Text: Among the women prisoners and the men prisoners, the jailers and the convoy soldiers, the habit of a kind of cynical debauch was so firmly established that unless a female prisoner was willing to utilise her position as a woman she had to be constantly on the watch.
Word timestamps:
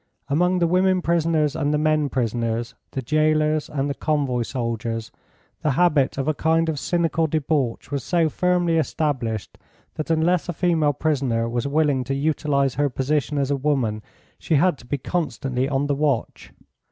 Among 0.29 0.57
the 0.57 0.65
women 0.65 1.03
prisoners 1.03 1.55
and 1.55 1.71
the 1.71 1.77
men 1.77 2.09
prisoners, 2.09 2.73
the 2.93 3.03
jailers 3.03 3.69
and 3.69 3.87
the 3.87 3.93
convoy 3.93 4.41
soldiers, 4.41 5.11
the 5.61 5.69
habit 5.77 6.17
of 6.17 6.27
a 6.27 6.33
kind 6.33 6.69
of 6.69 6.79
cynical 6.79 7.27
debauch 7.27 7.91
was 7.91 8.03
so 8.03 8.27
firmly 8.27 8.77
established 8.79 9.59
that 9.97 10.09
unless 10.09 10.49
a 10.49 10.53
female 10.53 10.93
prisoner 10.93 11.47
was 11.47 11.67
willing 11.67 12.03
to 12.05 12.15
utilise 12.15 12.73
her 12.81 12.89
position 12.89 13.37
as 13.37 13.51
a 13.51 13.55
woman 13.55 14.01
she 14.39 14.55
had 14.55 14.79
to 14.79 14.87
be 14.87 14.97
constantly 14.97 15.69
on 15.69 15.85
the 15.85 15.93
watch. 15.93 16.51